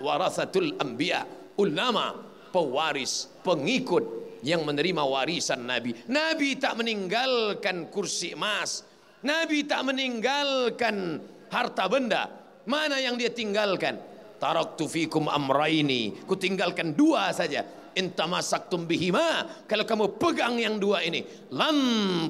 [0.00, 1.24] warasatul anbiya.
[1.54, 2.18] Ulama
[2.50, 5.96] pewaris pengikut yang menerima warisan Nabi.
[6.06, 8.84] Nabi tak meninggalkan kursi emas.
[9.24, 11.18] Nabi tak meninggalkan
[11.54, 12.26] harta benda.
[12.66, 14.02] Mana yang dia tinggalkan?
[14.42, 16.26] Taraktu fikum amraini.
[16.26, 17.62] Ku tinggalkan dua saja.
[17.94, 19.46] Intamasaktum bihima.
[19.70, 21.22] Kalau kamu pegang yang dua ini.
[21.54, 21.76] Lan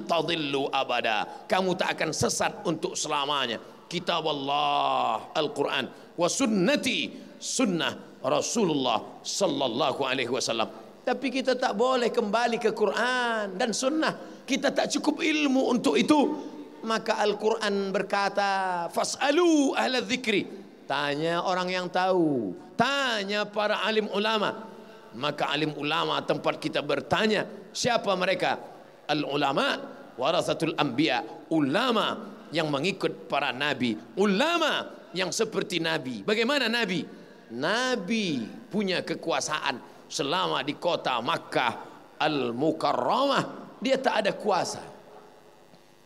[0.04, 1.48] tadillu abada.
[1.48, 3.56] Kamu tak akan sesat untuk selamanya.
[3.88, 5.32] Kitab Allah.
[5.32, 5.88] Al-Quran.
[6.20, 7.24] Wa sunnati.
[7.40, 10.68] Sunnah Rasulullah sallallahu alaihi wasallam.
[11.04, 14.16] Tapi kita tak boleh kembali ke Quran dan sunnah.
[14.48, 16.52] Kita tak cukup ilmu untuk itu.
[16.84, 20.44] Maka Al-Quran berkata, Fas'alu ahla dzikri.
[20.84, 22.52] Tanya orang yang tahu.
[22.76, 24.68] Tanya para alim ulama.
[25.16, 27.48] Maka alim ulama tempat kita bertanya.
[27.72, 28.60] Siapa mereka?
[29.08, 29.80] Al-ulama
[30.20, 31.24] warasatul anbiya.
[31.48, 33.96] Ulama yang mengikut para nabi.
[34.20, 36.20] Ulama yang seperti nabi.
[36.20, 37.08] Bagaimana nabi?
[37.48, 41.72] Nabi punya kekuasaan selama di kota Makkah
[42.20, 44.93] Al-Mukarramah dia tak ada kuasa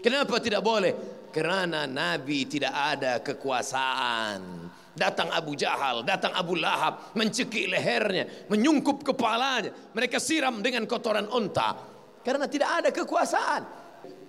[0.00, 0.96] Kenapa tidak boleh?
[1.32, 4.64] Kerana Nabi tidak ada kekuasaan
[4.96, 9.68] Datang Abu Jahal, datang Abu Lahab, mencekik lehernya, menyungkup kepalanya.
[9.92, 11.76] Mereka siram dengan kotoran unta.
[12.24, 13.85] Karena tidak ada kekuasaan.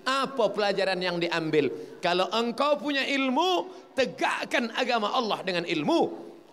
[0.07, 1.67] Apa pelajaran yang diambil?
[1.99, 5.99] Kalau engkau punya ilmu, tegakkan agama Allah dengan ilmu.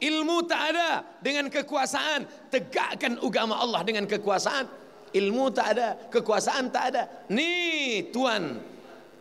[0.02, 4.66] Ilmu tak ada dengan kekuasaan, tegakkan agama Allah dengan kekuasaan.
[5.14, 7.02] Ilmu tak ada, kekuasaan tak ada.
[7.30, 8.58] Nih Tuhan,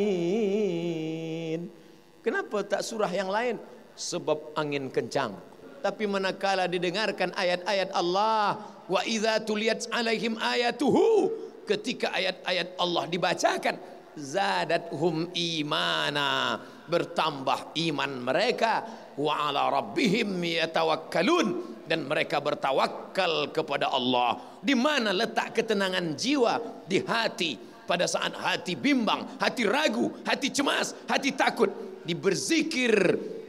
[2.22, 3.58] Kenapa tak surah yang lain?
[3.98, 5.49] Sebab angin kencang.
[5.80, 11.32] Tapi manakala didengarkan ayat-ayat Allah, wa idza tuliyat alaihim ayatuhu,
[11.64, 13.74] ketika ayat-ayat Allah dibacakan,
[14.12, 18.84] zadathum imana, bertambah iman mereka
[19.16, 24.60] wa ala rabbihim yatawakkalun dan mereka bertawakal kepada Allah.
[24.60, 27.56] Di mana letak ketenangan jiwa di hati
[27.88, 31.70] pada saat hati bimbang, hati ragu, hati cemas, hati takut,
[32.04, 32.92] di berzikir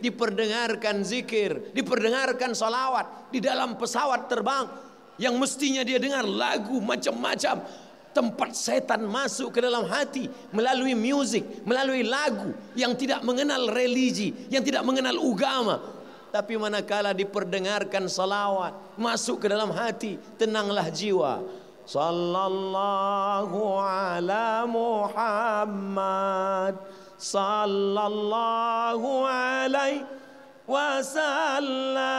[0.02, 4.66] diperdengarkan zikir, diperdengarkan salawat di dalam pesawat terbang
[5.22, 7.62] yang mestinya dia dengar lagu macam-macam
[8.12, 14.64] tempat setan masuk ke dalam hati melalui musik, melalui lagu yang tidak mengenal religi, yang
[14.66, 15.80] tidak mengenal agama.
[16.32, 21.44] Tapi manakala diperdengarkan salawat masuk ke dalam hati, tenanglah jiwa.
[21.84, 26.22] Sallallahu ala Muhammad
[27.22, 30.02] sallallahu alaihi
[30.66, 32.10] wasallam.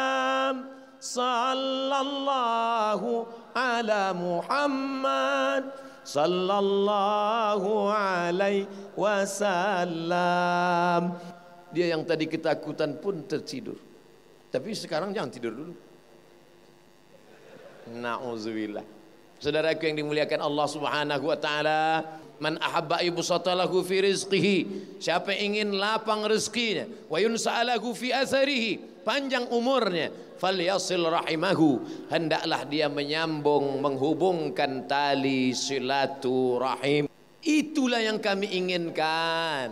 [1.03, 2.07] Sallallahu
[3.51, 5.75] ala Muhammad.
[6.07, 10.39] Sallallahu alaihi wasallam.
[11.75, 13.75] Dia yang tadi ketakutan pun tertidur.
[14.53, 15.75] Tapi sekarang jangan tidur dulu.
[17.99, 18.85] Na'udzubillah.
[19.43, 22.07] Saudaraku yang dimuliakan Allah subhanahu wa ta'ala
[22.43, 24.59] Man ahabba ibsatalahu fi rizqihi.
[24.99, 30.11] Siapa ingin lapang rezekinya, wa yunsa'alahu fi atharihi, panjang umurnya,
[30.43, 31.79] falyasil rahimahu.
[32.11, 37.07] Hendaklah dia menyambung menghubungkan tali silaturahim.
[37.47, 39.71] Itulah yang kami inginkan.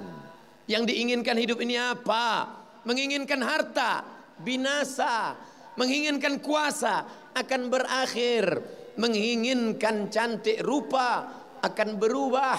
[0.71, 2.47] Yang diinginkan hidup ini apa?
[2.87, 4.07] Menginginkan harta,
[4.39, 5.35] binasa,
[5.75, 7.03] menginginkan kuasa
[7.35, 8.63] akan berakhir,
[8.95, 12.59] menginginkan cantik rupa akan berubah.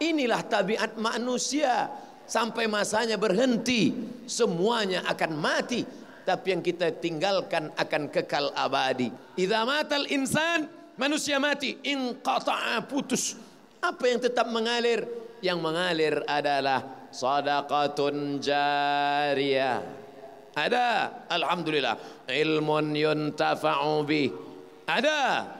[0.00, 1.90] Inilah tabiat manusia.
[2.30, 3.90] Sampai masanya berhenti,
[4.30, 5.82] semuanya akan mati.
[6.22, 9.10] Tapi yang kita tinggalkan akan kekal abadi.
[9.34, 13.34] Idza matal insan, manusia mati, inqata'a putus.
[13.82, 15.10] Apa yang tetap mengalir?
[15.42, 19.82] Yang mengalir adalah sadaqatun jariyah.
[20.54, 24.30] Ada, alhamdulillah, ilmun yuntafa'u bih.
[24.86, 25.50] Ada.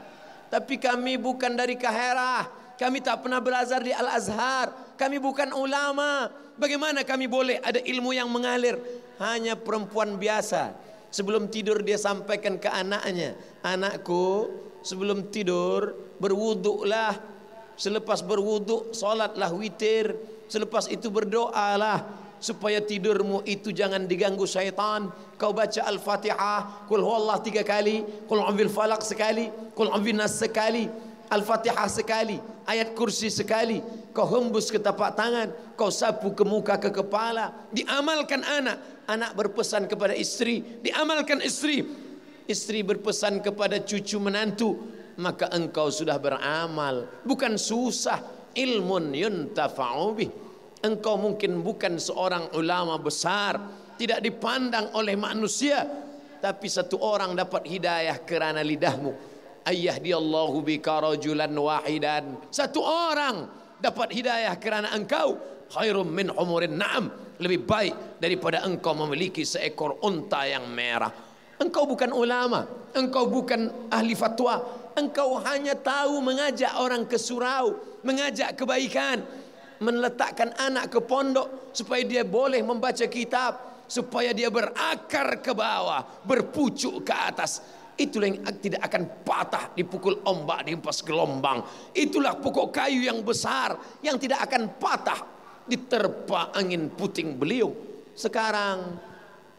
[0.50, 2.60] Tapi kami bukan dari Kaherah.
[2.80, 4.96] Kami tak pernah belajar di Al-Azhar.
[4.96, 6.32] Kami bukan ulama.
[6.56, 8.80] Bagaimana kami boleh ada ilmu yang mengalir?
[9.20, 10.72] Hanya perempuan biasa.
[11.12, 13.36] Sebelum tidur dia sampaikan ke anaknya.
[13.60, 14.48] Anakku
[14.80, 17.20] sebelum tidur berwuduklah.
[17.76, 20.16] Selepas berwuduk solatlah witir.
[20.48, 22.00] Selepas itu berdoalah
[22.40, 25.12] supaya tidurmu itu jangan diganggu syaitan.
[25.36, 31.10] Kau baca Al-Fatihah, kul huwallah tiga kali, kul ambil falak sekali, kul ambil nas sekali.
[31.30, 33.78] Al-Fatihah sekali, ayat kursi sekali,
[34.10, 39.86] kau hembus ke tapak tangan, kau sapu ke muka ke kepala, diamalkan anak, anak berpesan
[39.86, 41.86] kepada istri, diamalkan istri,
[42.50, 44.74] istri berpesan kepada cucu menantu,
[45.22, 48.18] maka engkau sudah beramal, bukan susah,
[48.58, 50.30] ilmun yuntafa'u bih.
[50.82, 53.54] Engkau mungkin bukan seorang ulama besar,
[53.94, 55.86] tidak dipandang oleh manusia,
[56.42, 59.29] tapi satu orang dapat hidayah kerana lidahmu
[59.70, 62.50] ayah dia Allahu bika rajulan wahidan.
[62.50, 63.46] Satu orang
[63.78, 65.38] dapat hidayah kerana engkau
[65.70, 67.11] khairum min umurin na'am.
[67.40, 71.09] Lebih baik daripada engkau memiliki seekor unta yang merah.
[71.56, 74.61] Engkau bukan ulama engkau bukan ahli fatwa.
[74.98, 79.22] Engkau hanya tahu mengajak orang ke surau mengajak kebaikan
[79.80, 87.02] meletakkan anak ke pondok supaya dia boleh membaca kitab supaya dia berakar ke bawah berpucuk
[87.02, 87.64] ke atas
[88.00, 91.60] Itulah yang tidak akan patah dipukul ombak di empas gelombang.
[91.92, 95.20] Itulah pokok kayu yang besar yang tidak akan patah
[95.68, 97.76] diterpa angin puting beliung.
[98.16, 98.96] Sekarang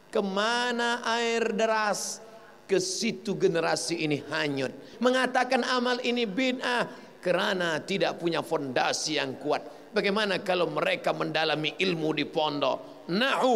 [0.10, 2.18] ke mana air deras?
[2.66, 4.72] Ke situ generasi ini hanyut.
[5.04, 6.88] Mengatakan amal ini bid'ah
[7.20, 9.92] kerana tidak punya fondasi yang kuat.
[9.92, 13.06] Bagaimana kalau mereka mendalami ilmu di pondok?
[13.12, 13.56] Nahu,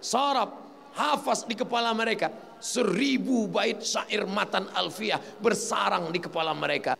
[0.00, 0.48] sarab,
[0.96, 2.32] hafaz di kepala mereka
[2.64, 6.96] seribu bait syair matan alfiah bersarang di kepala mereka.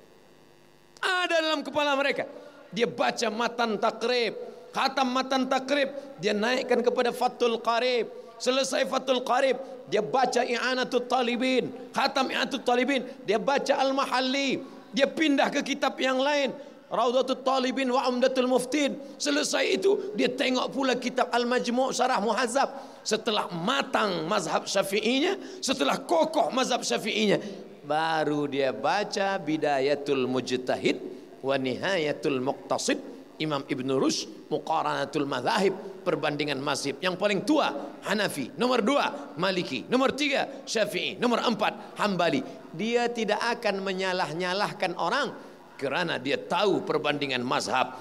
[1.00, 2.29] Ada dalam kepala mereka.
[2.68, 4.37] Dia baca matan takrib,
[4.77, 5.88] khatam matan takrib,
[6.20, 9.57] dia naikkan kepada fatul qarib, selesai Fathul Qarib
[9.88, 11.70] dia baca I'anatul Talibin.
[11.94, 14.61] Khatam I'anatul Talibin dia baca Al-Mahalli.
[14.94, 16.55] Dia pindah ke kitab yang lain
[16.92, 18.97] Raudatul Talibin wa Umdatul Muftin.
[19.16, 23.01] Selesai itu dia tengok pula kitab Al-Majmu' Syarah Muhazzab.
[23.05, 27.40] Setelah matang mazhab Syafi'inya setelah kokoh mazhab Syafi'inya
[27.85, 30.97] baru dia baca Bidayatul Mujtahid
[31.44, 33.12] wa Nihayatul Muqtasid.
[33.35, 35.75] Imam Ibn Rushd Muqaranatul Madhahib
[36.07, 37.66] perbandingan mazhab yang paling tua
[38.07, 38.55] Hanafi.
[38.55, 39.83] Nomor dua Maliki.
[39.90, 41.18] Nomor tiga Syafi'i.
[41.18, 42.47] Nomor empat Hambali.
[42.70, 45.35] Dia tidak akan menyalah-nyalahkan orang
[45.75, 47.99] kerana dia tahu perbandingan mazhab.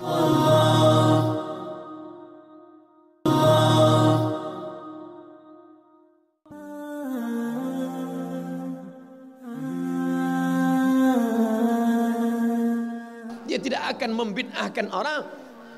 [13.50, 15.22] Dia tidak akan membid'ahkan orang.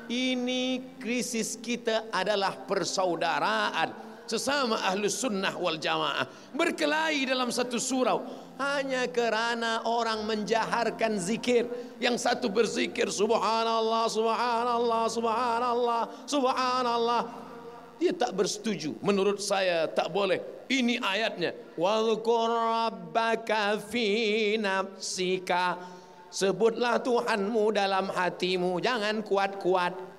[0.06, 8.22] Ini krisis kita adalah persaudaraan sesama ahlus sunnah wal jamaah berkelahi dalam satu surau.
[8.56, 11.68] Hanya kerana orang menjaharkan zikir.
[12.00, 17.22] Yang satu berzikir subhanallah subhanallah subhanallah subhanallah.
[17.96, 18.96] Dia tak bersetuju.
[19.00, 20.40] Menurut saya tak boleh.
[20.68, 21.56] Ini ayatnya.
[21.76, 25.80] Wadhkur rabbaka fi nafsika.
[26.32, 28.76] Sebutlah Tuhanmu dalam hatimu.
[28.82, 30.15] Jangan kuat-kuat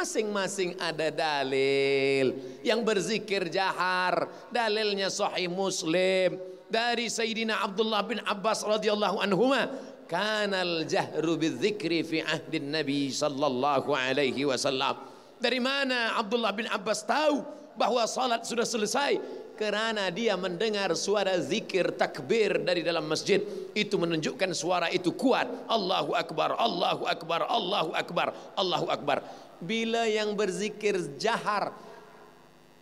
[0.00, 2.32] Masing-masing ada dalil
[2.64, 6.40] yang berzikir jahar, dalilnya sahih Muslim
[6.72, 9.68] dari Sayyidina Abdullah bin Abbas radhiyallahu anhuma
[10.08, 15.04] kana al-jahru bidzikri fi ahdi Nabi sallallahu alaihi wasallam.
[15.36, 17.44] Dari mana Abdullah bin Abbas tahu
[17.76, 19.20] bahawa salat sudah selesai?
[19.60, 23.44] Kerana dia mendengar suara zikir takbir dari dalam masjid
[23.76, 25.44] itu menunjukkan suara itu kuat.
[25.68, 29.20] Allahu akbar, Allahu akbar, Allahu akbar, Allahu akbar
[29.60, 31.72] bila yang berzikir jahar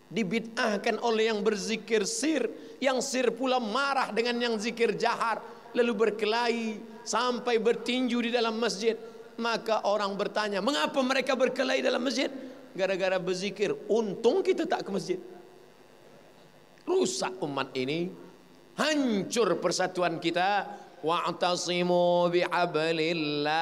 [0.08, 2.48] dibid'ahkan oleh yang berzikir sir
[2.80, 5.44] yang sir pula marah dengan yang zikir jahar
[5.76, 8.96] lalu berkelahi sampai bertinju di dalam masjid
[9.38, 12.26] maka orang bertanya mengapa mereka berkelahi dalam masjid?
[12.74, 15.18] Gara-gara berzikir untung kita tak ke masjid.
[16.82, 18.10] Rusak umat ini
[18.74, 20.66] hancur persatuan kita.
[20.98, 23.54] Wa'tasimu bihablillah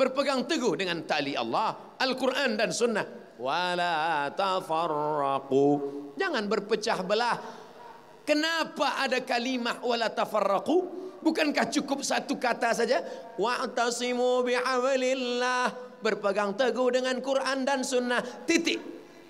[0.00, 3.04] berpegang teguh dengan tali Allah, Al-Quran dan Sunnah.
[3.36, 5.66] Wala tafarraqu.
[6.16, 7.36] Jangan berpecah belah.
[8.24, 11.00] Kenapa ada kalimah wala tafarraqu?
[11.20, 13.04] Bukankah cukup satu kata saja?
[13.36, 15.92] Wa'tasimu bihablillah.
[16.00, 18.24] Berpegang teguh dengan Quran dan Sunnah.
[18.48, 18.80] Titik.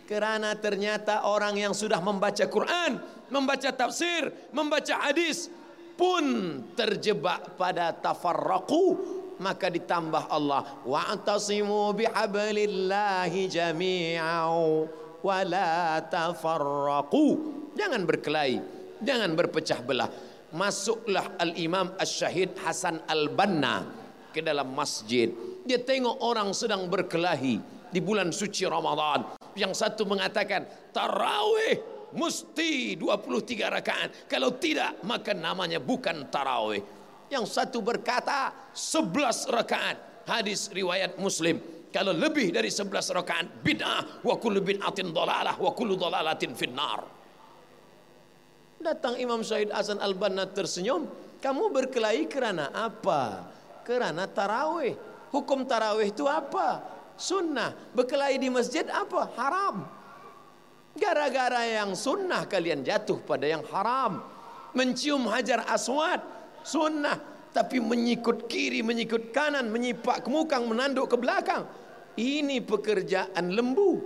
[0.06, 2.98] Kerana ternyata orang yang sudah membaca Quran,
[3.30, 5.50] membaca tafsir, membaca hadis
[5.94, 10.84] pun terjebak pada tafarraqu maka ditambah Allah.
[10.84, 14.86] Wa'tasimu bihablillahi jami'au
[15.24, 17.26] wa la tafarraqu.
[17.74, 20.10] Jangan berkelahi jangan berpecah belah.
[20.50, 23.86] Masuklah al-imam asy-syahid Hasan al-Banna
[24.34, 25.30] ke dalam masjid.
[25.62, 29.38] Dia tengok orang sedang berkelahi di bulan suci Ramadan.
[29.54, 31.78] Yang satu mengatakan tarawih
[32.14, 34.08] mesti 23 rakaat.
[34.26, 36.82] Kalau tidak maka namanya bukan tarawih
[37.30, 40.26] yang satu berkata sebelas rakaat.
[40.26, 41.62] Hadis riwayat muslim.
[41.90, 44.22] Kalau lebih dari sebelas rakaat bid'ah.
[44.26, 45.94] Wa kullu bid'atin dalalah wa kullu
[46.58, 47.06] finnar.
[48.80, 51.06] Datang Imam Syahid Hasan Al-Banna tersenyum.
[51.40, 53.48] Kamu berkelahi kerana apa?
[53.86, 54.94] Kerana tarawih.
[55.30, 56.82] Hukum tarawih itu apa?
[57.16, 57.72] Sunnah.
[57.94, 59.30] Berkelahi di masjid apa?
[59.38, 59.86] Haram.
[60.98, 64.20] Gara-gara yang sunnah kalian jatuh pada yang haram.
[64.74, 66.22] Mencium hajar aswad
[66.64, 67.18] sunnah.
[67.50, 71.66] Tapi menyikut kiri menyikut kanan menyipak ke muka menanduk ke belakang.
[72.14, 73.98] Ini pekerjaan lembu.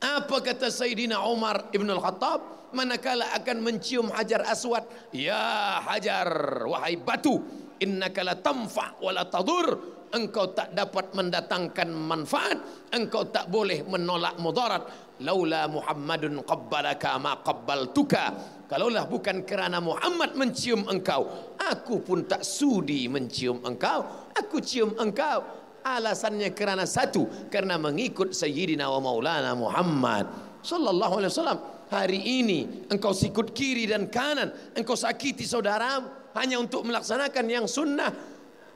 [0.00, 2.40] Apa kata Sayyidina Umar Ibn Al-Khattab?
[2.70, 4.86] Manakala akan mencium hajar aswad?
[5.10, 6.30] Ya hajar
[6.70, 7.42] wahai batu
[7.82, 9.98] innaka la tamfa wa la tadur.
[10.10, 12.90] Engkau tak dapat mendatangkan manfaat.
[12.94, 18.58] Engkau tak boleh menolak mudarat laula muhammadun qabbalaka ma qabbaltuka.
[18.70, 21.26] Kalaulah bukan kerana Muhammad mencium engkau
[21.58, 24.30] aku pun tak sudi mencium engkau.
[24.34, 25.42] Aku cium engkau.
[25.80, 30.28] Alasannya kerana satu kerana mengikut sayyidina wa maulana Muhammad
[30.60, 31.60] sallallahu alaihi wasallam.
[31.90, 35.98] Hari ini engkau sikut kiri dan kanan engkau sakiti saudara
[36.38, 38.12] hanya untuk melaksanakan yang sunnah.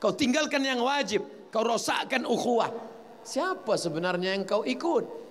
[0.03, 1.22] Kau tinggalkan yang wajib
[1.55, 2.72] kau rosakkan ukhuwah.
[3.22, 5.24] Siapa sebenarnya yang kau ikut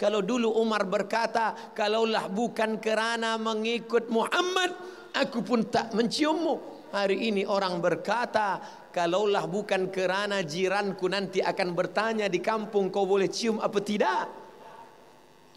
[0.00, 4.72] kalau dulu Umar berkata, kalaulah bukan kerana mengikut Muhammad,
[5.12, 6.80] aku pun tak menciummu.
[6.88, 8.64] Hari ini orang berkata,
[8.96, 14.24] kalaulah bukan kerana jiranku nanti akan bertanya di kampung kau boleh cium apa tidak?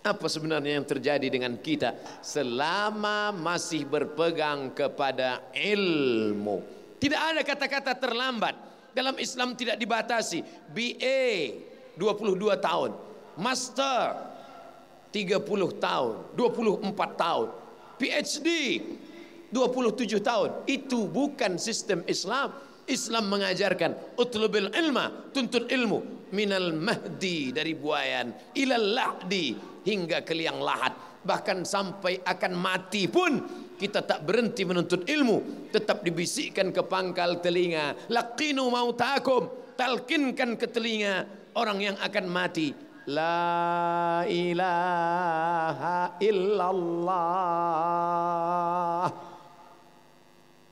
[0.03, 6.59] Apa sebenarnya yang terjadi dengan kita selama masih berpegang kepada ilmu?
[6.99, 8.55] Tidak ada kata-kata terlambat.
[8.91, 10.43] Dalam Islam tidak dibatasi.
[10.75, 11.55] BA
[11.95, 12.91] 22 tahun,
[13.39, 14.32] master
[15.13, 15.45] 30
[15.77, 17.47] tahun, 24 tahun,
[18.01, 18.49] PhD
[19.53, 20.49] 27 tahun.
[20.65, 22.49] Itu bukan sistem Islam.
[22.83, 29.55] Islam mengajarkan utlubil ilma tuntut ilmu minal mahdi dari buayan ilal lahdi
[29.87, 30.91] hingga ke liang lahat.
[31.23, 33.39] Bahkan sampai akan mati pun
[33.79, 35.71] kita tak berhenti menuntut ilmu.
[35.71, 38.11] Tetap dibisikkan ke pangkal telinga.
[38.11, 39.47] Laqinu mautakum
[39.79, 41.23] talkinkan ke telinga
[41.55, 47.13] orang yang akan mati la ilaha illallah.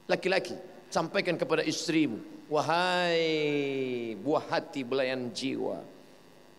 [0.08, 0.56] Laki-laki
[0.92, 2.20] sampaikan kepada istrimu
[2.52, 5.80] wahai buah hati belayan jiwa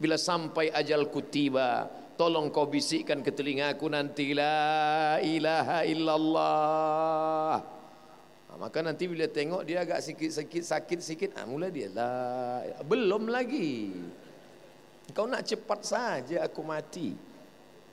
[0.01, 1.85] bila sampai ajalku tiba
[2.17, 7.55] tolong kau bisikkan ke telingaku nanti la ilaha illallah.
[8.49, 13.29] Ha, maka nanti bila tengok dia agak sikit-sikit sakit sikit ah mula dia la belum
[13.29, 13.93] lagi
[15.13, 17.33] kau nak cepat saja aku mati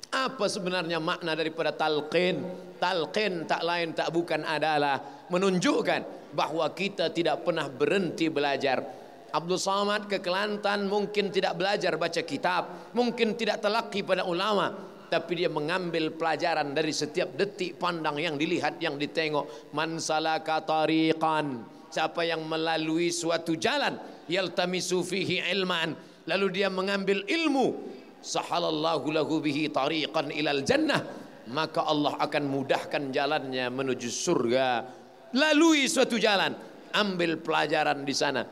[0.09, 2.41] apa sebenarnya makna daripada talqin?
[2.81, 4.97] Talqin tak lain tak bukan adalah
[5.29, 8.81] menunjukkan bahawa kita tidak pernah berhenti belajar.
[9.29, 14.73] Abdul Samad ke Kelantan mungkin tidak belajar baca kitab, mungkin tidak telaki pada ulama,
[15.13, 19.69] tapi dia mengambil pelajaran dari setiap detik pandang yang dilihat, yang ditengok.
[19.77, 21.61] Man salaka tariqan,
[21.93, 27.75] siapa yang melalui suatu jalan, yaltamisu fihi ilman, lalu dia mengambil ilmu,
[28.19, 31.03] sahalallahu lahu bihi tariqan ilal jannah.
[31.49, 34.85] Maka Allah akan mudahkan jalannya menuju surga.
[35.33, 36.53] Lalui suatu jalan.
[36.89, 38.45] Ambil pelajaran di sana.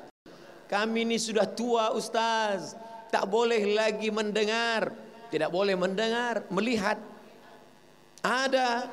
[0.65, 2.73] Kami ini sudah tua ustaz.
[3.13, 4.89] Tak boleh lagi mendengar.
[5.29, 6.97] Tidak boleh mendengar melihat.
[8.25, 8.89] Ada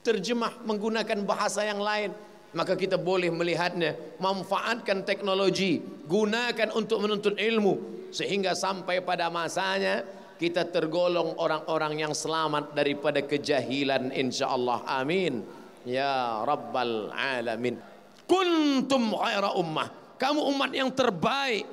[0.00, 2.10] terjemah menggunakan bahasa yang lain
[2.52, 3.96] maka kita boleh melihatnya.
[4.20, 5.80] Manfaatkan teknologi.
[6.04, 8.06] Gunakan untuk menuntut ilmu.
[8.12, 10.04] Sehingga sampai pada masanya
[10.36, 15.40] kita tergolong orang-orang yang selamat daripada kejahilan insyaallah amin.
[15.88, 17.80] Ya rabbal alamin.
[18.28, 19.88] Kuntum khaira ummah.
[20.20, 21.64] Kamu umat yang terbaik.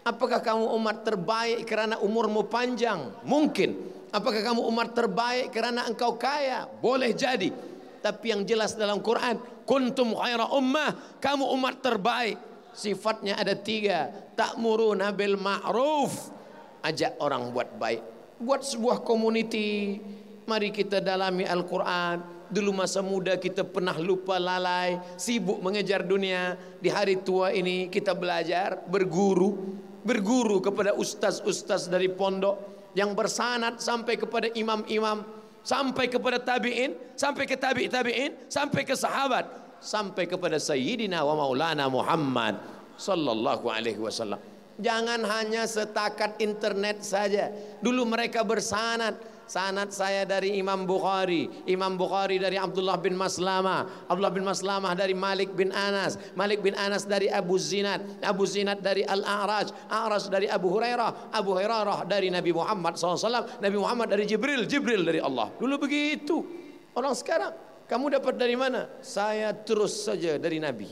[0.00, 3.14] Apakah kamu umat terbaik kerana umurmu panjang?
[3.22, 4.02] Mungkin.
[4.10, 6.66] Apakah kamu umat terbaik kerana engkau kaya?
[6.82, 7.54] Boleh jadi.
[8.00, 9.38] Tapi yang jelas dalam Quran
[9.70, 11.22] kuntum khaira ummah.
[11.22, 12.34] Kamu umat terbaik.
[12.74, 14.10] Sifatnya ada tiga.
[14.34, 16.34] Ta'muruna bil ma'ruf.
[16.82, 18.02] Ajak orang buat baik.
[18.42, 20.02] Buat sebuah community
[20.50, 22.42] mari kita dalami Al-Quran.
[22.50, 24.98] Dulu masa muda kita pernah lupa lalai.
[25.14, 26.58] Sibuk mengejar dunia.
[26.82, 29.78] Di hari tua ini kita belajar berguru.
[30.02, 32.58] Berguru kepada ustaz-ustaz dari pondok
[32.98, 35.22] yang bersanat sampai kepada imam-imam
[35.60, 39.46] sampai kepada tabi'in sampai ke tabi' tabi'in sampai ke sahabat
[39.80, 42.60] sampai kepada Sayyidina wa Maulana Muhammad
[43.00, 44.36] sallallahu alaihi wasallam.
[44.80, 47.52] Jangan hanya setakat internet saja.
[47.84, 49.16] Dulu mereka bersanad.
[49.50, 55.10] Sanad saya dari Imam Bukhari, Imam Bukhari dari Abdullah bin Maslamah, Abdullah bin Maslamah dari
[55.10, 60.46] Malik bin Anas, Malik bin Anas dari Abu Zinad, Abu Zinad dari Al-A'raj, A'raj dari
[60.46, 65.50] Abu Hurairah, Abu Hurairah dari Nabi Muhammad SAW, Nabi Muhammad dari Jibril, Jibril dari Allah.
[65.58, 66.46] Dulu begitu.
[66.94, 67.50] Orang sekarang
[67.90, 68.86] kamu dapat dari mana?
[69.02, 70.86] Saya terus saja dari Nabi.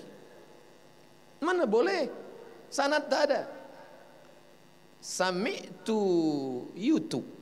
[1.46, 2.10] Mana boleh?
[2.66, 3.46] Sanad tak ada.
[4.98, 6.02] Sami'tu
[6.74, 7.37] YouTube.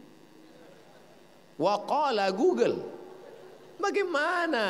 [1.57, 2.77] Wa qala Google.
[3.81, 4.65] Bagaimana?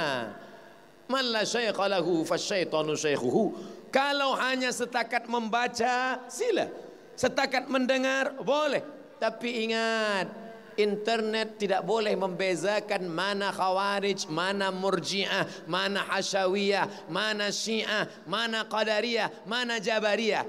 [1.06, 3.54] Man la syaikha lahu fasyaitanu syaikhuhu.
[3.94, 6.66] Kalau hanya setakat membaca, sila.
[7.14, 8.82] Setakat mendengar, boleh.
[9.16, 10.28] Tapi ingat,
[10.76, 19.80] internet tidak boleh membezakan mana khawarij, mana murji'ah, mana hasyawiyah, mana syiah, mana qadariyah, mana
[19.80, 20.44] jabariyah.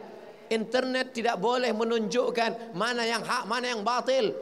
[0.51, 4.35] Internet tidak boleh menunjukkan mana yang hak, mana yang batil.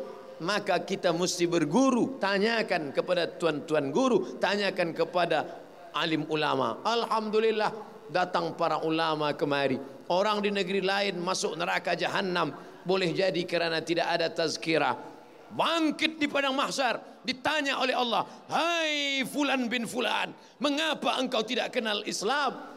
[0.44, 5.64] Maka kita mesti berguru, tanyakan kepada tuan-tuan guru, tanyakan kepada
[5.96, 6.84] alim ulama.
[6.84, 7.72] Alhamdulillah
[8.12, 9.80] datang para ulama kemari.
[10.12, 12.52] Orang di negeri lain masuk neraka jahanam
[12.86, 15.16] boleh jadi kerana tidak ada tazkirah.
[15.56, 22.04] Bangkit di padang mahsyar ditanya oleh Allah hai fulan bin fulan mengapa engkau tidak kenal
[22.06, 22.76] Islam?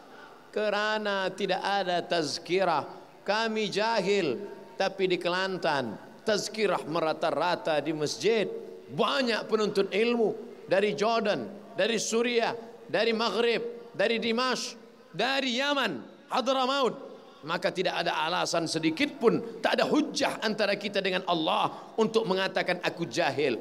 [0.48, 2.86] Kerana tidak ada tazkirah.
[3.26, 4.40] Kami jahil
[4.80, 8.44] tapi di Kelantan tazkirah merata-rata di masjid
[8.92, 12.52] banyak penuntut ilmu dari Jordan dari Suriah
[12.84, 14.78] dari Maghrib dari Dimash,
[15.10, 15.98] dari Yaman,
[16.30, 16.94] Hadramaut,
[17.42, 22.78] maka tidak ada alasan sedikit pun, tak ada hujah antara kita dengan Allah untuk mengatakan
[22.78, 23.58] aku jahil.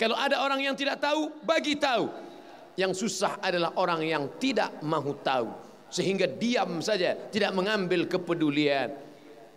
[0.00, 2.08] Kalau ada orang yang tidak tahu, bagi tahu.
[2.74, 5.46] Yang susah adalah orang yang tidak mahu tahu
[5.94, 8.90] sehingga diam saja, tidak mengambil kepedulian.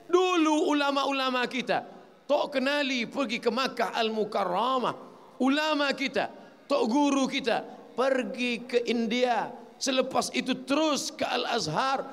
[0.06, 1.97] Dulu ulama-ulama kita
[2.28, 4.96] tok kenali pergi ke Makkah Al-Mukarramah.
[5.40, 6.30] Ulama kita,
[6.68, 7.64] tok guru kita
[7.96, 9.50] pergi ke India.
[9.80, 12.06] Selepas itu terus ke Al-Azhar.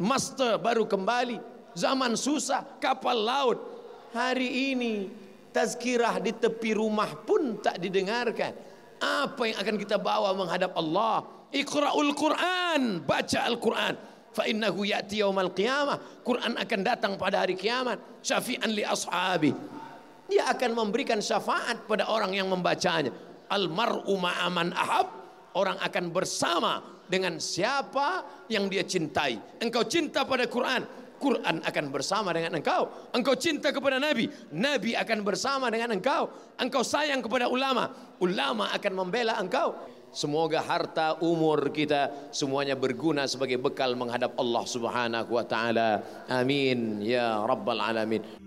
[0.00, 1.36] Master baru kembali.
[1.76, 3.58] Zaman susah, kapal laut.
[4.16, 5.06] Hari ini
[5.52, 8.54] tazkirah di tepi rumah pun tak didengarkan.
[9.00, 11.24] Apa yang akan kita bawa menghadap Allah?
[11.50, 13.94] Iqra'ul Quran, baca Al-Quran.
[14.30, 16.22] Fa innahu ya'ti yaumal qiyamah.
[16.22, 17.98] Quran akan datang pada hari kiamat.
[18.22, 19.50] Syafi'an li ashabi.
[20.30, 23.10] Dia akan memberikan syafaat pada orang yang membacanya.
[23.50, 25.06] Al mar'u ma'aman ahab.
[25.58, 26.78] Orang akan bersama
[27.10, 29.34] dengan siapa yang dia cintai.
[29.58, 30.86] Engkau cinta pada Quran,
[31.18, 33.10] Quran akan bersama dengan engkau.
[33.10, 36.30] Engkau cinta kepada Nabi, Nabi akan bersama dengan engkau.
[36.54, 37.90] Engkau sayang kepada ulama,
[38.22, 39.74] ulama akan membela engkau.
[40.10, 46.02] Semoga harta umur kita semuanya berguna sebagai bekal menghadap Allah Subhanahu wa taala.
[46.26, 48.39] Amin ya rabbal alamin.